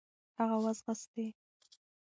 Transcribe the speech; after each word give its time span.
هغه 0.39 0.55
و 0.63 0.65
ځغاستی. 0.77 1.27